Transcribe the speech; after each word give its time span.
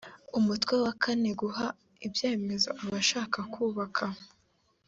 umutwe 0.37 0.73
wa 0.83 0.93
kane 1.01 1.31
guha 1.41 1.67
ibyemezo 2.05 2.69
abashaka 2.83 3.39
kubaka 3.53 4.05